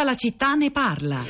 Tutta 0.00 0.12
la 0.12 0.16
città 0.16 0.54
ne 0.54 0.70
parla. 0.70 1.22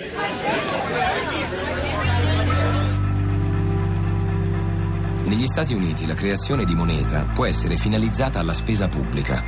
Negli 5.25 5.47
Stati 5.47 5.75
Uniti 5.75 6.07
la 6.07 6.15
creazione 6.15 6.65
di 6.65 6.77
moneta 6.77 7.25
può 7.35 7.47
essere 7.47 7.75
finalizzata 7.75 8.39
alla 8.39 8.53
spesa 8.53 8.87
pubblica, 8.87 9.43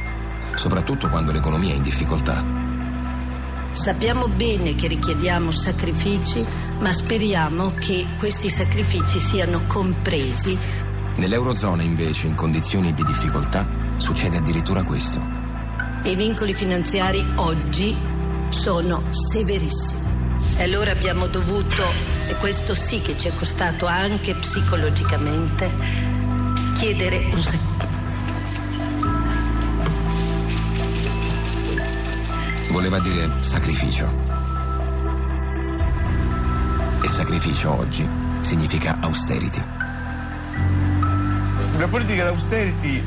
soprattutto 0.54 1.08
quando 1.08 1.30
l'economia 1.30 1.72
è 1.72 1.76
in 1.76 1.82
difficoltà. 1.82 2.44
Sappiamo 3.70 4.26
bene 4.26 4.74
che 4.74 4.88
richiediamo 4.88 5.52
sacrifici, 5.52 6.44
ma 6.80 6.92
speriamo 6.92 7.74
che 7.74 8.04
questi 8.18 8.48
sacrifici 8.48 9.20
siano 9.20 9.62
compresi. 9.68 10.58
Nell'Eurozona 11.14 11.82
invece, 11.82 12.26
in 12.26 12.34
condizioni 12.34 12.92
di 12.92 13.04
difficoltà, 13.04 13.68
succede 13.98 14.38
addirittura 14.38 14.82
questo. 14.82 15.20
I 16.02 16.16
vincoli 16.16 16.54
finanziari 16.54 17.24
oggi 17.36 18.10
sono 18.52 19.02
severissimi. 19.10 20.00
E 20.56 20.62
allora 20.62 20.90
abbiamo 20.90 21.26
dovuto, 21.26 21.82
e 22.28 22.34
questo 22.36 22.74
sì 22.74 23.00
che 23.00 23.16
ci 23.16 23.28
è 23.28 23.34
costato 23.34 23.86
anche 23.86 24.34
psicologicamente, 24.34 25.70
chiedere 26.74 27.16
un 27.32 27.38
sacrificio. 27.38 27.90
Voleva 32.70 33.00
dire 33.00 33.30
sacrificio. 33.40 34.12
E 37.02 37.08
sacrificio 37.08 37.76
oggi 37.76 38.08
significa 38.42 38.98
austerity. 39.00 39.62
Le 41.78 41.86
politiche 41.86 42.22
d'austerity 42.22 43.02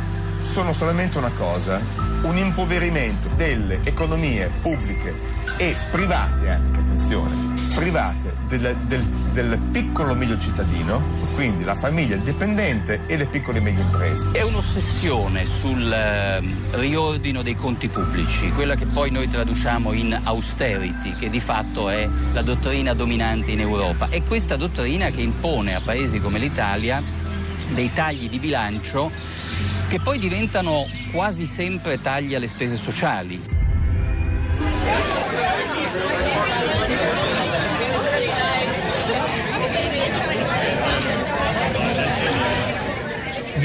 sono 0.46 0.72
solamente 0.72 1.18
una 1.18 1.32
cosa, 1.36 1.82
un 2.22 2.38
impoverimento 2.38 3.30
delle 3.36 3.80
economie 3.84 4.50
pubbliche 4.62 5.14
e 5.58 5.76
private 5.92 6.50
anche, 6.50 6.80
attenzione, 6.80 7.54
private 7.74 8.34
del, 8.48 8.76
del, 8.88 9.04
del 9.34 9.58
piccolo 9.72 10.16
medio 10.16 10.38
cittadino, 10.38 11.02
quindi 11.34 11.64
la 11.64 11.76
famiglia, 11.76 12.16
il 12.16 12.22
dipendente 12.22 13.02
e 13.08 13.18
le 13.18 13.26
piccole 13.26 13.58
e 13.58 13.62
medie 13.62 13.84
imprese. 13.84 14.30
È 14.32 14.42
un'ossessione 14.42 15.46
sul 15.46 15.92
eh, 15.92 16.42
riordino 16.72 17.42
dei 17.42 17.56
conti 17.56 17.88
pubblici, 17.88 18.52
quella 18.52 18.76
che 18.76 18.86
poi 18.86 19.12
noi 19.12 19.28
traduciamo 19.28 19.94
in 19.94 20.18
austerity, 20.24 21.16
che 21.16 21.30
di 21.30 21.40
fatto 21.40 21.90
è 21.90 22.08
la 22.34 22.42
dottrina 22.42 22.94
dominante 22.94 23.52
in 23.52 23.60
Europa. 23.60 24.08
È 24.10 24.22
questa 24.24 24.56
dottrina 24.56 25.10
che 25.10 25.22
impone 25.22 25.76
a 25.76 25.82
paesi 25.82 26.20
come 26.20 26.40
l'Italia 26.40 27.02
dei 27.74 27.92
tagli 27.92 28.30
di 28.30 28.40
bilancio 28.40 29.12
che 29.88 30.00
poi 30.00 30.18
diventano 30.18 30.86
quasi 31.12 31.46
sempre 31.46 32.02
tagli 32.02 32.36
alle 32.36 32.48
spese 32.48 32.76
sociali. 32.76 33.55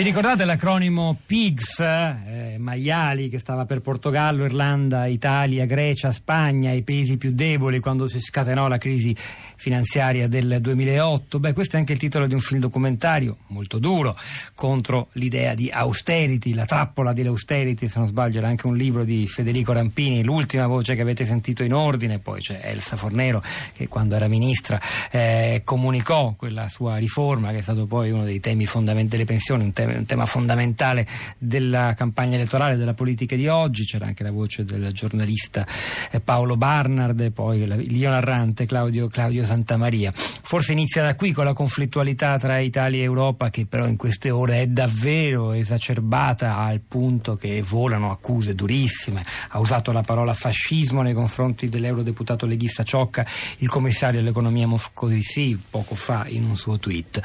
Vi 0.00 0.06
ricordate 0.06 0.46
l'acronimo 0.46 1.14
PIGS, 1.26 1.80
eh, 1.80 2.56
maiali, 2.56 3.28
che 3.28 3.38
stava 3.38 3.66
per 3.66 3.82
Portogallo, 3.82 4.46
Irlanda, 4.46 5.04
Italia, 5.04 5.66
Grecia, 5.66 6.10
Spagna, 6.10 6.72
i 6.72 6.80
paesi 6.80 7.18
più 7.18 7.32
deboli 7.34 7.80
quando 7.80 8.08
si 8.08 8.18
scatenò 8.18 8.66
la 8.66 8.78
crisi 8.78 9.14
finanziaria 9.14 10.26
del 10.26 10.56
2008? 10.62 11.38
Beh, 11.38 11.52
questo 11.52 11.76
è 11.76 11.80
anche 11.80 11.92
il 11.92 11.98
titolo 11.98 12.26
di 12.26 12.32
un 12.32 12.40
film 12.40 12.60
documentario 12.60 13.40
molto 13.48 13.78
duro 13.78 14.16
contro 14.54 15.08
l'idea 15.12 15.52
di 15.52 15.68
austerity, 15.70 16.54
la 16.54 16.64
trappola 16.64 17.12
dell'austerity, 17.12 17.86
se 17.86 17.98
non 17.98 18.08
sbaglio 18.08 18.38
era 18.38 18.48
anche 18.48 18.66
un 18.66 18.76
libro 18.76 19.04
di 19.04 19.26
Federico 19.26 19.74
Rampini, 19.74 20.24
l'ultima 20.24 20.66
voce 20.66 20.94
che 20.94 21.02
avete 21.02 21.26
sentito 21.26 21.62
in 21.62 21.74
ordine, 21.74 22.20
poi 22.20 22.40
c'è 22.40 22.58
Elsa 22.62 22.96
Fornero 22.96 23.42
che 23.74 23.86
quando 23.86 24.14
era 24.14 24.28
ministra 24.28 24.80
eh, 25.10 25.60
comunicò 25.62 26.32
quella 26.38 26.70
sua 26.70 26.96
riforma 26.96 27.50
che 27.50 27.58
è 27.58 27.60
stato 27.62 27.84
poi 27.84 28.10
uno 28.10 28.24
dei 28.24 28.40
temi 28.40 28.64
fondamentali 28.64 29.08
delle 29.10 29.24
pensioni, 29.24 29.64
un 29.64 29.72
tema 29.74 29.88
un 29.96 30.06
tema 30.06 30.26
fondamentale 30.26 31.06
della 31.38 31.94
campagna 31.94 32.36
elettorale 32.36 32.76
della 32.76 32.94
politica 32.94 33.36
di 33.36 33.48
oggi. 33.48 33.84
C'era 33.84 34.06
anche 34.06 34.22
la 34.22 34.30
voce 34.30 34.64
del 34.64 34.92
giornalista 34.92 35.66
eh, 36.10 36.20
Paolo 36.20 36.56
Barnard 36.56 37.20
e 37.20 37.30
poi 37.30 37.66
l'io 37.88 38.10
narrante 38.10 38.66
Claudio, 38.66 39.08
Claudio 39.08 39.44
Santamaria. 39.44 40.12
Forse 40.14 40.72
inizia 40.72 41.02
da 41.02 41.14
qui 41.14 41.32
con 41.32 41.44
la 41.44 41.52
conflittualità 41.52 42.38
tra 42.38 42.58
Italia 42.58 43.00
e 43.00 43.04
Europa 43.04 43.50
che 43.50 43.66
però 43.66 43.86
in 43.86 43.96
queste 43.96 44.30
ore 44.30 44.60
è 44.60 44.66
davvero 44.66 45.52
esacerbata 45.52 46.56
al 46.56 46.80
punto 46.80 47.36
che 47.36 47.62
volano 47.62 48.10
accuse 48.10 48.54
durissime. 48.54 49.24
Ha 49.48 49.58
usato 49.58 49.92
la 49.92 50.02
parola 50.02 50.34
fascismo 50.34 51.02
nei 51.02 51.14
confronti 51.14 51.68
dell'eurodeputato 51.68 52.46
leghista 52.46 52.82
Ciocca, 52.82 53.26
il 53.58 53.68
commissario 53.68 54.20
all'economia 54.20 54.66
Moscovici 54.66 55.60
poco 55.70 55.94
fa 55.94 56.24
in 56.28 56.44
un 56.44 56.56
suo 56.56 56.78
tweet 56.78 57.20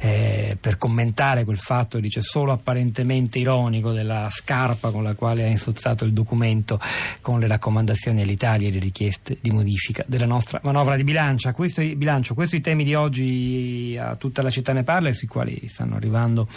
eh, 0.00 0.56
per 0.60 0.78
commentare 0.78 1.44
quel 1.44 1.58
fatto 1.58 1.98
dice 2.10 2.22
solo 2.22 2.50
apparentemente 2.50 3.38
ironico 3.38 3.92
della 3.92 4.28
scarpa 4.28 4.90
con 4.90 5.04
la 5.04 5.14
quale 5.14 5.44
ha 5.44 5.46
insozzato 5.46 6.04
il 6.04 6.12
documento 6.12 6.80
con 7.20 7.38
le 7.38 7.46
raccomandazioni 7.46 8.22
all'Italia 8.22 8.68
e 8.68 8.72
le 8.72 8.80
richieste 8.80 9.38
di 9.40 9.52
modifica 9.52 10.04
della 10.08 10.26
nostra 10.26 10.60
manovra 10.64 10.96
di 10.96 11.04
bilancio. 11.04 11.52
Questo, 11.52 11.82
bilancio, 11.82 12.34
questi 12.34 12.56
i 12.56 12.60
temi 12.60 12.82
di 12.82 12.94
oggi 12.94 13.96
a 13.98 14.16
tutta 14.16 14.42
la 14.42 14.50
città 14.50 14.72
ne 14.72 14.82
parla 14.82 15.08
e 15.08 15.14
sui 15.14 15.28
quali 15.28 15.68
stanno 15.68 15.94
arrivando 15.94 16.48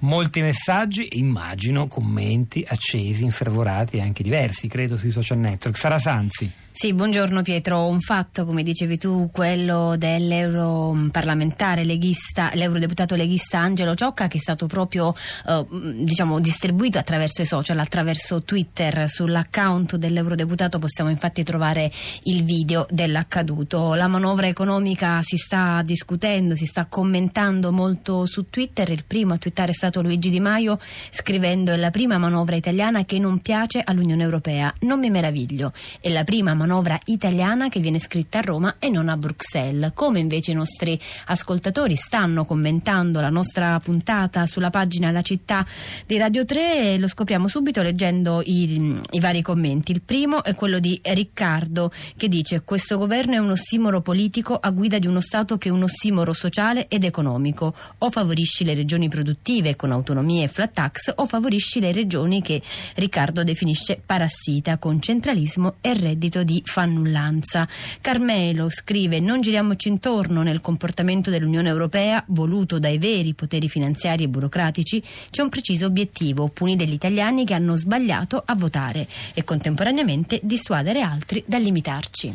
molti 0.00 0.40
messaggi 0.40 1.08
e 1.08 1.18
immagino 1.18 1.88
commenti 1.88 2.64
accesi, 2.66 3.24
infervorati 3.24 3.96
e 3.96 4.02
anche 4.02 4.22
diversi, 4.22 4.68
credo, 4.68 4.96
sui 4.96 5.10
social 5.10 5.38
network. 5.38 5.76
Sara 5.76 5.98
Sanzi. 5.98 6.60
Sì, 6.74 6.94
buongiorno 6.94 7.42
Pietro. 7.42 7.86
Un 7.86 8.00
fatto, 8.00 8.46
come 8.46 8.62
dicevi 8.62 8.96
tu, 8.96 9.28
quello 9.30 9.94
dell'europarlamentare 9.98 11.84
leghista, 11.84 12.50
l'eurodeputato 12.54 13.14
leghista 13.14 13.58
Angelo 13.58 13.94
Ciocca, 13.94 14.26
che 14.26 14.38
è 14.38 14.40
stato 14.40 14.66
proprio 14.66 15.14
eh, 15.46 15.66
diciamo, 16.02 16.40
distribuito 16.40 16.98
attraverso 16.98 17.42
i 17.42 17.44
social, 17.44 17.78
attraverso 17.78 18.42
Twitter. 18.42 19.06
Sull'account 19.06 19.96
dell'eurodeputato 19.96 20.78
possiamo 20.78 21.10
infatti 21.10 21.42
trovare 21.42 21.92
il 22.22 22.42
video 22.42 22.86
dell'accaduto. 22.88 23.92
La 23.92 24.08
manovra 24.08 24.46
economica 24.46 25.20
si 25.22 25.36
sta 25.36 25.82
discutendo, 25.84 26.56
si 26.56 26.64
sta 26.64 26.86
commentando 26.86 27.70
molto 27.70 28.24
su 28.24 28.48
Twitter. 28.48 28.88
Il 28.90 29.04
primo 29.04 29.34
a 29.34 29.36
twittare 29.36 29.72
è 29.72 29.74
stato 29.74 30.00
Luigi 30.00 30.30
Di 30.30 30.40
Maio, 30.40 30.80
scrivendo: 31.10 31.70
È 31.70 31.76
la 31.76 31.90
prima 31.90 32.16
manovra 32.16 32.56
italiana 32.56 33.04
che 33.04 33.18
non 33.18 33.40
piace 33.40 33.82
all'Unione 33.84 34.22
Europea. 34.22 34.72
Non 34.80 34.98
mi 35.00 35.10
meraviglio. 35.10 35.74
È 36.00 36.08
la 36.08 36.24
prima 36.24 36.54
manovra 36.54 36.61
italiana 37.06 37.68
che 37.68 37.80
viene 37.80 38.00
scritta 38.00 38.38
a 38.38 38.42
Roma 38.42 38.76
e 38.78 38.90
non 38.90 39.08
a 39.08 39.16
Bruxelles. 39.16 39.92
Come 39.94 40.20
invece 40.20 40.50
i 40.50 40.54
nostri 40.54 40.98
ascoltatori 41.26 41.96
stanno 41.96 42.44
commentando 42.44 43.20
la 43.20 43.30
nostra 43.30 43.78
puntata 43.80 44.46
sulla 44.46 44.70
pagina 44.70 45.10
La 45.10 45.22
città 45.22 45.64
di 46.06 46.16
Radio 46.16 46.44
3 46.44 46.98
lo 46.98 47.08
scopriamo 47.08 47.48
subito 47.48 47.80
leggendo 47.80 48.42
i, 48.44 49.00
i 49.10 49.20
vari 49.20 49.42
commenti. 49.42 49.92
Il 49.92 50.02
primo 50.02 50.42
è 50.42 50.54
quello 50.54 50.78
di 50.78 51.00
Riccardo 51.02 51.92
che 52.16 52.28
dice 52.28 52.62
questo 52.62 52.98
governo 52.98 53.34
è 53.34 53.38
un 53.38 53.50
ossimoro 53.50 54.00
politico 54.00 54.56
a 54.56 54.70
guida 54.70 54.98
di 54.98 55.06
uno 55.06 55.20
Stato 55.20 55.58
che 55.58 55.68
è 55.68 55.72
un 55.72 55.84
ossimoro 55.84 56.32
sociale 56.32 56.88
ed 56.88 57.04
economico. 57.04 57.74
O 57.98 58.10
favorisci 58.10 58.64
le 58.64 58.74
regioni 58.74 59.08
produttive 59.08 59.76
con 59.76 59.92
autonomie 59.92 60.44
e 60.44 60.48
flat 60.48 60.72
tax 60.72 61.12
o 61.14 61.26
favorisci 61.26 61.80
le 61.80 61.92
regioni 61.92 62.42
che 62.42 62.60
Riccardo 62.94 63.44
definisce 63.44 64.00
parassita 64.04 64.78
con 64.78 65.00
centralismo 65.00 65.76
e 65.80 65.94
reddito 65.94 66.42
di 66.42 66.51
di 66.52 66.62
fannullanza. 66.64 67.66
Carmelo 68.00 68.68
scrive: 68.68 69.20
Non 69.20 69.40
giriamoci 69.40 69.88
intorno 69.88 70.42
nel 70.42 70.60
comportamento 70.60 71.30
dell'Unione 71.30 71.68
Europea, 71.68 72.22
voluto 72.28 72.78
dai 72.78 72.98
veri 72.98 73.34
poteri 73.34 73.68
finanziari 73.68 74.24
e 74.24 74.28
burocratici, 74.28 75.02
c'è 75.30 75.42
un 75.42 75.48
preciso 75.48 75.86
obiettivo: 75.86 76.48
punire 76.48 76.86
gli 76.86 76.92
italiani 76.92 77.44
che 77.46 77.54
hanno 77.54 77.76
sbagliato 77.76 78.42
a 78.44 78.54
votare 78.54 79.08
e 79.34 79.44
contemporaneamente 79.44 80.40
dissuadere 80.42 81.00
altri 81.00 81.42
dall'imitarci. 81.46 82.34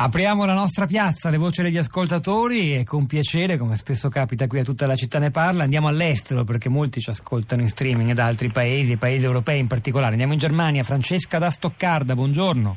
Apriamo 0.00 0.44
la 0.44 0.54
nostra 0.54 0.86
piazza, 0.86 1.28
le 1.28 1.38
voci 1.38 1.60
degli 1.60 1.76
ascoltatori 1.76 2.72
e 2.76 2.84
con 2.84 3.06
piacere, 3.06 3.58
come 3.58 3.74
spesso 3.74 4.08
capita 4.08 4.46
qui 4.46 4.60
a 4.60 4.62
tutta 4.62 4.86
la 4.86 4.94
città 4.94 5.18
ne 5.18 5.32
parla, 5.32 5.64
andiamo 5.64 5.88
all'estero 5.88 6.44
perché 6.44 6.68
molti 6.68 7.00
ci 7.00 7.10
ascoltano 7.10 7.62
in 7.62 7.68
streaming 7.68 8.12
da 8.12 8.24
altri 8.26 8.48
paesi, 8.48 8.96
paesi 8.96 9.24
europei 9.24 9.58
in 9.58 9.66
particolare. 9.66 10.12
Andiamo 10.12 10.34
in 10.34 10.38
Germania, 10.38 10.84
Francesca 10.84 11.38
da 11.38 11.50
Stoccarda, 11.50 12.14
buongiorno. 12.14 12.76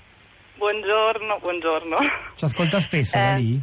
Buongiorno, 0.62 1.40
buongiorno. 1.42 1.98
Ci 2.36 2.46
ascolta 2.46 2.80
spesso 2.80 3.18
eh, 3.18 3.36
lì? 3.38 3.60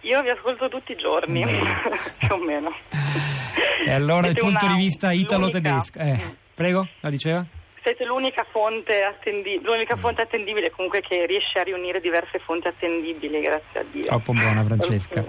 Io 0.00 0.20
vi 0.20 0.30
ascolto 0.30 0.68
tutti 0.68 0.90
i 0.90 0.96
giorni, 0.96 1.46
più 2.18 2.34
o 2.34 2.38
meno. 2.38 2.74
E 3.86 3.92
allora 3.92 4.26
il 4.26 4.36
punto 4.36 4.64
una, 4.64 4.74
di 4.74 4.82
vista 4.82 5.12
italo-tedesco. 5.12 6.00
Eh, 6.00 6.18
prego, 6.52 6.88
la 7.02 7.08
diceva? 7.08 7.46
Siete 7.84 8.04
l'unica 8.04 8.44
fonte, 8.50 9.00
attendi- 9.04 9.60
l'unica 9.62 9.94
fonte 9.94 10.22
attendibile 10.22 10.72
comunque 10.72 11.02
che 11.02 11.24
riesce 11.24 11.60
a 11.60 11.62
riunire 11.62 12.00
diverse 12.00 12.40
fonti 12.40 12.66
attendibili, 12.66 13.40
grazie 13.40 13.80
a 13.80 13.84
Dio. 13.88 14.02
Troppo 14.02 14.32
buona 14.32 14.64
Francesca. 14.64 15.24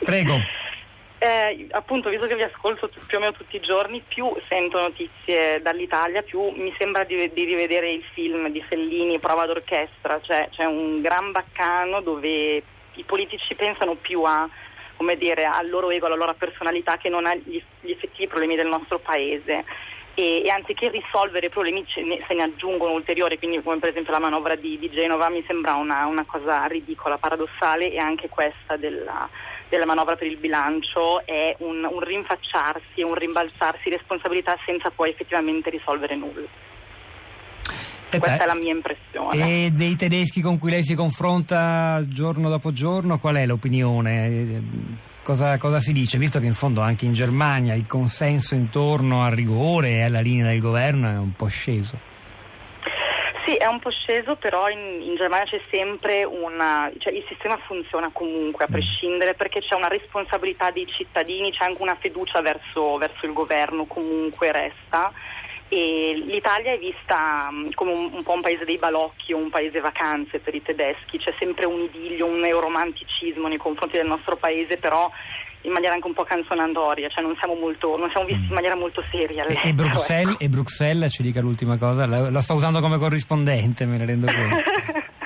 Prego. 0.00 0.34
Eh, 1.20 1.66
appunto, 1.72 2.10
visto 2.10 2.28
che 2.28 2.36
vi 2.36 2.42
ascolto 2.42 2.88
più 3.06 3.16
o 3.16 3.20
meno 3.20 3.32
tutti 3.32 3.56
i 3.56 3.60
giorni, 3.60 4.02
più 4.06 4.32
sento 4.46 4.78
notizie 4.78 5.58
dall'Italia, 5.60 6.22
più 6.22 6.40
mi 6.50 6.72
sembra 6.78 7.02
di, 7.02 7.32
di 7.32 7.44
rivedere 7.44 7.90
il 7.90 8.04
film 8.12 8.48
di 8.48 8.62
Fellini, 8.62 9.18
Prova 9.18 9.44
d'orchestra, 9.44 10.20
cioè 10.20 10.48
c'è 10.50 10.64
un 10.64 11.00
gran 11.00 11.32
baccano 11.32 12.00
dove 12.02 12.62
i 12.94 13.02
politici 13.04 13.56
pensano 13.56 13.94
più 13.94 14.22
a, 14.22 14.48
dire, 15.16 15.44
al 15.44 15.68
loro 15.68 15.90
ego, 15.90 16.06
alla 16.06 16.14
loro 16.14 16.34
personalità 16.34 16.96
che 16.98 17.08
non 17.08 17.26
agli 17.26 17.62
gli 17.80 17.90
effettivi 17.90 18.26
problemi 18.26 18.56
del 18.56 18.66
nostro 18.66 18.98
paese. 18.98 19.64
E, 20.18 20.42
e, 20.44 20.50
anziché 20.50 20.88
risolvere 20.88 21.46
i 21.46 21.48
problemi 21.48 21.86
ce 21.86 22.02
ne, 22.02 22.20
se 22.26 22.34
ne 22.34 22.42
aggiungono 22.42 22.92
ulteriori, 22.92 23.38
quindi 23.38 23.62
come 23.62 23.78
per 23.78 23.90
esempio 23.90 24.10
la 24.10 24.18
manovra 24.18 24.56
di, 24.56 24.76
di 24.76 24.90
Genova 24.90 25.28
mi 25.28 25.44
sembra 25.46 25.74
una, 25.74 26.06
una, 26.06 26.24
cosa 26.24 26.66
ridicola, 26.66 27.18
paradossale 27.18 27.92
e 27.92 27.98
anche 27.98 28.28
questa 28.28 28.76
della, 28.76 29.30
della 29.68 29.86
manovra 29.86 30.16
per 30.16 30.26
il 30.26 30.36
bilancio 30.36 31.24
è 31.24 31.54
un, 31.60 31.84
un 31.88 32.00
rinfacciarsi, 32.00 33.00
un 33.02 33.14
rimbalzarsi 33.14 33.90
responsabilità 33.90 34.58
senza 34.66 34.90
poi 34.90 35.10
effettivamente 35.10 35.70
risolvere 35.70 36.16
nulla. 36.16 36.67
Senta, 38.08 38.26
Questa 38.26 38.44
è 38.44 38.46
la 38.46 38.54
mia 38.54 38.72
impressione. 38.72 39.64
E 39.66 39.70
dei 39.70 39.94
tedeschi 39.94 40.40
con 40.40 40.58
cui 40.58 40.70
lei 40.70 40.82
si 40.82 40.94
confronta 40.94 42.02
giorno 42.06 42.48
dopo 42.48 42.72
giorno, 42.72 43.18
qual 43.18 43.36
è 43.36 43.44
l'opinione? 43.44 44.62
Cosa, 45.22 45.58
cosa, 45.58 45.78
si 45.78 45.92
dice? 45.92 46.16
Visto 46.16 46.40
che 46.40 46.46
in 46.46 46.54
fondo 46.54 46.80
anche 46.80 47.04
in 47.04 47.12
Germania 47.12 47.74
il 47.74 47.86
consenso 47.86 48.54
intorno 48.54 49.22
al 49.22 49.32
rigore 49.32 49.96
e 49.96 50.02
alla 50.04 50.20
linea 50.20 50.46
del 50.46 50.58
governo 50.58 51.10
è 51.10 51.18
un 51.18 51.34
po' 51.34 51.48
sceso. 51.48 51.98
Sì, 53.44 53.56
è 53.56 53.66
un 53.66 53.78
po' 53.78 53.90
sceso, 53.90 54.36
però 54.36 54.70
in, 54.70 55.02
in 55.02 55.14
Germania 55.16 55.44
c'è 55.44 55.60
sempre 55.70 56.24
una... 56.24 56.90
cioè 56.96 57.12
il 57.12 57.24
sistema 57.28 57.58
funziona 57.66 58.08
comunque, 58.10 58.64
a 58.64 58.68
prescindere, 58.68 59.34
perché 59.34 59.60
c'è 59.60 59.74
una 59.74 59.88
responsabilità 59.88 60.70
dei 60.70 60.86
cittadini, 60.86 61.52
c'è 61.52 61.64
anche 61.64 61.82
una 61.82 61.96
fiducia 62.00 62.40
verso, 62.40 62.96
verso 62.96 63.26
il 63.26 63.34
governo, 63.34 63.84
comunque 63.84 64.50
resta 64.50 65.12
e 65.68 66.22
l'Italia 66.26 66.72
è 66.72 66.78
vista 66.78 67.48
mm, 67.52 67.70
come 67.74 67.92
un, 67.92 68.10
un, 68.12 68.22
po' 68.22 68.32
un 68.32 68.40
paese 68.40 68.64
dei 68.64 68.78
balocchi 68.78 69.32
o 69.32 69.38
un 69.38 69.50
paese 69.50 69.80
vacanze 69.80 70.38
per 70.38 70.54
i 70.54 70.62
tedeschi, 70.62 71.18
c'è 71.18 71.34
sempre 71.38 71.66
un 71.66 71.80
idillio, 71.80 72.26
un 72.26 72.44
euromanticismo 72.44 73.48
nei 73.48 73.58
confronti 73.58 73.96
del 73.96 74.06
nostro 74.06 74.36
paese, 74.36 74.78
però 74.78 75.10
in 75.62 75.72
maniera 75.72 75.94
anche 75.94 76.06
un 76.06 76.14
po' 76.14 76.24
canzonandoria, 76.24 77.08
cioè 77.08 77.22
non 77.22 77.36
siamo, 77.38 77.54
molto, 77.54 77.96
non 77.96 78.10
siamo 78.10 78.26
visti 78.26 78.46
in 78.46 78.54
maniera 78.54 78.76
molto 78.76 79.02
seria. 79.10 79.44
E, 79.44 79.72
Bruxelles, 79.74 80.34
ecco. 80.34 80.44
e 80.44 80.48
Bruxelles, 80.48 81.12
ci 81.12 81.22
dica 81.22 81.40
l'ultima 81.40 81.76
cosa, 81.76 82.06
la, 82.06 82.30
la, 82.30 82.40
sto 82.40 82.54
usando 82.54 82.80
come 82.80 82.96
corrispondente, 82.96 83.84
me 83.84 83.98
ne 83.98 84.06
rendo 84.06 84.26
conto. 84.26 84.56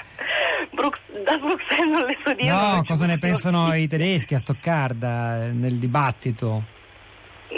Da 1.24 1.38
Bruxelles 1.38 1.98
non 1.98 2.06
le 2.06 2.18
so 2.24 2.34
dire. 2.34 2.50
No, 2.50 2.82
cosa 2.84 3.06
ne 3.06 3.16
pensano 3.16 3.72
i 3.74 3.86
tedeschi 3.86 4.34
a 4.34 4.38
Stoccarda 4.38 5.50
nel 5.52 5.74
dibattito? 5.74 6.64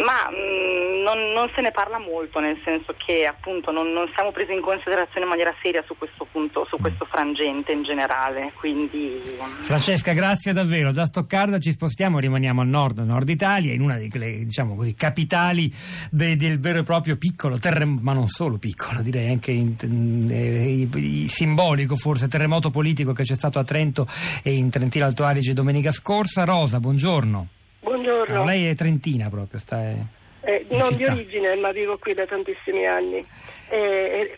Ma 0.04 0.28
mh, 0.28 0.34
mm, 0.34 0.93
non, 1.14 1.32
non, 1.32 1.50
se 1.54 1.60
ne 1.60 1.70
parla 1.70 1.98
molto, 1.98 2.40
nel 2.40 2.60
senso 2.64 2.94
che 2.96 3.24
appunto 3.24 3.70
non, 3.70 3.92
non, 3.92 4.10
siamo 4.14 4.32
presi 4.32 4.52
in 4.52 4.60
considerazione 4.60 5.22
in 5.22 5.28
maniera 5.28 5.54
seria 5.62 5.82
su 5.86 5.96
questo 5.96 6.26
punto, 6.30 6.66
su 6.68 6.76
questo 6.78 7.04
frangente 7.04 7.72
in 7.72 7.82
generale. 7.82 8.52
Quindi... 8.54 9.22
Francesca, 9.60 10.12
grazie 10.12 10.52
davvero. 10.52 10.92
Da 10.92 11.06
Stoccarda 11.06 11.58
ci 11.58 11.72
spostiamo, 11.72 12.18
rimaniamo 12.18 12.60
al 12.60 12.68
nord, 12.68 12.98
nord 12.98 13.28
Italia, 13.28 13.72
in 13.72 13.80
una 13.80 13.96
delle 13.96 14.44
diciamo 14.44 14.74
così, 14.74 14.94
capitali 14.94 15.72
de, 16.10 16.36
del 16.36 16.58
vero 16.60 16.78
e 16.78 16.82
proprio 16.82 17.16
piccolo, 17.16 17.58
terrem- 17.58 18.00
ma 18.00 18.12
non 18.12 18.26
solo 18.26 18.58
piccolo, 18.58 19.00
direi 19.00 19.30
anche 19.30 19.52
in, 19.52 19.74
in, 19.82 20.88
in, 20.94 21.28
simbolico 21.28 21.96
forse, 21.96 22.28
terremoto 22.28 22.70
politico 22.70 23.12
che 23.12 23.22
c'è 23.22 23.34
stato 23.34 23.58
a 23.58 23.64
Trento 23.64 24.06
e 24.42 24.52
in 24.52 24.70
Trentino 24.70 25.04
Alto 25.04 25.24
Adige 25.24 25.52
domenica 25.52 25.92
scorsa. 25.92 26.44
Rosa, 26.44 26.80
buongiorno. 26.80 27.46
Buongiorno. 27.80 28.34
No, 28.34 28.44
lei 28.44 28.66
è 28.66 28.74
trentina 28.74 29.28
proprio, 29.28 29.58
sta 29.58 30.22
eh, 30.44 30.66
non 30.70 30.92
città. 30.92 30.96
di 30.96 31.04
origine, 31.04 31.54
ma 31.56 31.72
vivo 31.72 31.98
qui 31.98 32.14
da 32.14 32.26
tantissimi 32.26 32.86
anni. 32.86 33.24
Eh, 33.70 34.36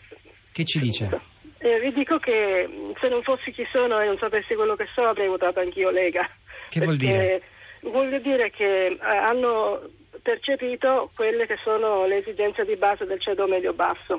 che 0.51 0.63
ci 0.65 0.79
dice? 0.79 1.09
Eh, 1.59 1.79
vi 1.79 1.91
dico 1.91 2.17
che 2.19 2.67
se 2.99 3.07
non 3.09 3.21
fossi 3.23 3.51
chi 3.51 3.65
sono 3.71 3.99
e 3.99 4.05
non 4.05 4.17
sapessi 4.17 4.55
quello 4.55 4.75
che 4.75 4.87
so, 4.93 5.03
avrei 5.03 5.27
votato 5.27 5.59
anch'io 5.59 5.89
Lega. 5.89 6.27
Che 6.69 6.79
vuol 6.79 6.97
dire? 6.97 7.41
Vuol 7.81 8.21
dire 8.21 8.49
che 8.51 8.87
eh, 8.87 8.97
hanno 8.99 9.81
percepito 10.21 11.11
quelle 11.15 11.45
che 11.45 11.57
sono 11.63 12.05
le 12.05 12.17
esigenze 12.17 12.65
di 12.65 12.75
base 12.75 13.05
del 13.05 13.19
ceto 13.19 13.47
medio-basso 13.47 14.17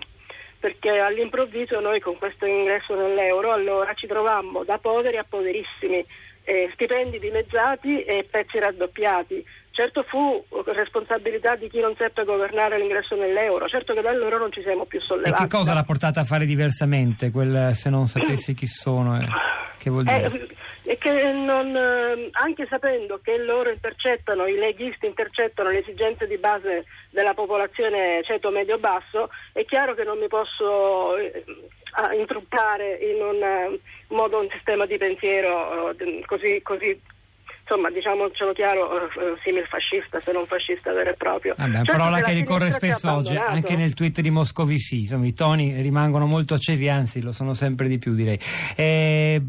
perché 0.59 0.99
all'improvviso 0.99 1.81
noi 1.81 2.01
con 2.01 2.17
questo 2.19 2.47
ingresso 2.47 2.95
nell'euro 2.95 3.53
allora 3.53 3.95
ci 3.95 4.07
trovammo 4.07 4.65
da 4.65 4.79
poveri 4.79 5.17
a 5.17 5.27
poverissimi 5.29 6.05
eh, 6.45 6.71
stipendi 6.73 7.19
dimezzati 7.19 8.03
e 8.03 8.27
pezzi 8.29 8.59
raddoppiati. 8.59 9.45
Certo 9.71 10.03
fu 10.03 10.45
responsabilità 10.75 11.55
di 11.55 11.69
chi 11.69 11.79
non 11.79 11.95
seppe 11.97 12.25
governare 12.25 12.79
l'ingresso 12.79 13.15
nell'euro, 13.15 13.69
certo 13.69 13.95
che 13.95 14.01
da 14.01 14.11
allora 14.11 14.37
non 14.37 14.51
ci 14.51 14.63
siamo 14.63 14.87
più 14.87 15.01
sollevati. 15.01 15.43
E 15.43 15.47
che 15.47 15.57
cosa 15.57 15.73
l'ha 15.73 15.85
portata 15.85 16.21
a 16.21 16.25
fare 16.25 16.47
diversamente, 16.47 17.31
quel, 17.31 17.75
se 17.75 17.89
non 17.89 18.09
sapessi 18.09 18.55
chi 18.55 18.67
sono? 18.67 19.21
Eh? 19.21 19.27
Che 19.89 19.91
vuol 19.91 20.05
dire? 20.05 20.49
Eh, 20.85 20.97
che 20.99 21.33
non, 21.33 21.75
eh, 21.77 22.29
anche 22.33 22.67
sapendo 22.69 23.21
che 23.23 23.37
loro 23.39 23.71
intercettano, 23.71 24.47
i 24.47 24.57
leghisti 24.57 25.07
intercettano 25.07 25.71
le 25.71 25.81
esigenze 25.81 26.27
di 26.27 26.39
base 26.39 26.85
della 27.11 27.35
popolazione 27.35 28.23
ceto-medio-basso, 28.25 29.31
è 29.53 29.65
chiaro 29.65 29.95
che 29.95 30.05
non 30.05 30.19
mi 30.19 30.29
posso 30.29 31.17
eh, 31.17 31.45
intruppare 32.19 32.99
in 33.03 33.23
un 33.23 33.43
eh, 33.43 33.81
modo, 34.09 34.41
un 34.41 34.49
sistema 34.51 34.87
di 34.87 34.97
pensiero 34.97 35.95
così, 36.27 36.61
così 36.63 36.99
insomma 37.69 37.91
diciamocelo 37.91 38.53
chiaro, 38.53 39.11
simil 39.45 39.67
fascista, 39.67 40.21
se 40.21 40.33
non 40.33 40.47
fascista 40.47 40.91
vero 40.93 41.11
e 41.11 41.15
proprio. 41.15 41.55
Vabbè, 41.59 41.85
certo 41.85 41.93
parola 41.93 42.23
che 42.23 42.33
ricorre 42.33 42.71
spesso 42.71 43.13
oggi, 43.13 43.37
anche 43.37 43.77
nel 43.77 43.93
tweet 43.93 44.23
di 44.23 44.31
Moscovici, 44.31 45.01
insomma 45.01 45.27
i 45.27 45.35
toni 45.35 45.81
rimangono 45.83 46.25
molto 46.25 46.55
accesi, 46.55 46.89
anzi 46.89 47.21
lo 47.21 47.33
sono 47.33 47.53
sempre 47.53 47.89
di 47.89 47.99
più 47.99 48.15
direi. 48.15 48.39
Eh, 48.75 49.43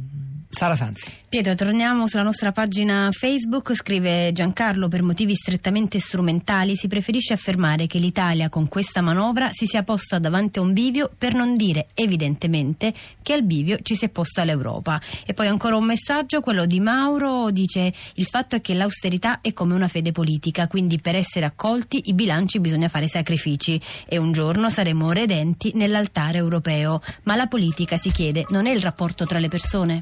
Sara 0.51 0.75
Sanzi. 0.75 1.11
Pietro, 1.29 1.53
torniamo 1.53 2.07
sulla 2.07 2.23
nostra 2.23 2.51
pagina 2.51 3.09
Facebook, 3.11 3.75
scrive 3.75 4.31
Giancarlo, 4.33 4.87
per 4.87 5.03
motivi 5.03 5.35
strettamente 5.35 5.99
strumentali 5.99 6.75
si 6.75 6.87
preferisce 6.87 7.33
affermare 7.33 7.85
che 7.85 7.99
l'Italia 7.99 8.49
con 8.49 8.67
questa 8.67 9.01
manovra 9.01 9.49
si 9.51 9.67
sia 9.67 9.83
posta 9.83 10.17
davanti 10.17 10.57
a 10.57 10.63
un 10.63 10.73
bivio 10.73 11.11
per 11.15 11.35
non 11.35 11.55
dire 11.55 11.89
evidentemente 11.93 12.91
che 13.21 13.33
al 13.33 13.43
bivio 13.43 13.77
ci 13.83 13.93
si 13.93 14.05
è 14.05 14.09
posta 14.09 14.43
l'Europa. 14.43 14.99
E 15.23 15.35
poi 15.35 15.45
ancora 15.45 15.75
un 15.75 15.85
messaggio, 15.85 16.41
quello 16.41 16.65
di 16.65 16.79
Mauro, 16.79 17.51
dice 17.51 17.93
il 18.15 18.25
fatto 18.25 18.55
è 18.55 18.61
che 18.61 18.73
l'austerità 18.73 19.39
è 19.41 19.53
come 19.53 19.75
una 19.75 19.87
fede 19.87 20.11
politica, 20.11 20.67
quindi 20.67 20.99
per 20.99 21.13
essere 21.13 21.45
accolti 21.45 22.01
i 22.05 22.15
bilanci 22.15 22.59
bisogna 22.59 22.89
fare 22.89 23.07
sacrifici 23.07 23.79
e 24.07 24.17
un 24.17 24.31
giorno 24.31 24.71
saremo 24.71 25.11
redenti 25.11 25.73
nell'altare 25.75 26.39
europeo. 26.39 27.03
Ma 27.25 27.35
la 27.35 27.45
politica 27.45 27.97
si 27.97 28.11
chiede, 28.11 28.45
non 28.49 28.65
è 28.65 28.71
il 28.71 28.81
rapporto 28.81 29.27
tra 29.27 29.37
le 29.37 29.47
persone? 29.47 29.99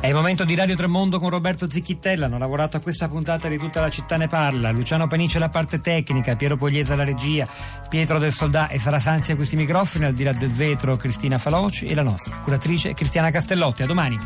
È 0.00 0.06
il 0.06 0.14
momento 0.14 0.44
di 0.44 0.54
Radio 0.54 0.66
Tremondo 0.76 1.18
con 1.18 1.30
Roberto 1.30 1.68
Zicchittella. 1.70 2.26
Hanno 2.26 2.38
lavorato 2.38 2.76
a 2.76 2.80
questa 2.80 3.08
puntata 3.08 3.48
di 3.48 3.58
tutta 3.58 3.80
la 3.80 3.88
città 3.88 4.16
ne 4.16 4.26
parla. 4.26 4.70
Luciano 4.70 5.06
Panice 5.06 5.38
la 5.38 5.48
parte 5.48 5.80
tecnica, 5.80 6.36
Piero 6.36 6.56
Pogliese 6.56 6.94
la 6.96 7.04
regia, 7.04 7.46
Pietro 7.88 8.18
del 8.18 8.32
Soldà 8.32 8.68
e 8.68 8.78
Sara 8.78 8.98
Sanzi 8.98 9.32
a 9.32 9.36
questi 9.36 9.56
microfoni, 9.56 10.04
al 10.04 10.14
di 10.14 10.24
là 10.24 10.32
del 10.32 10.52
vetro 10.52 10.96
Cristina 10.96 11.38
Faloci 11.38 11.86
e 11.86 11.94
la 11.94 12.02
nostra 12.02 12.38
curatrice 12.38 12.94
Cristiana 12.94 13.30
Castellotti. 13.30 13.82
A 13.82 13.86
domani. 13.86 14.16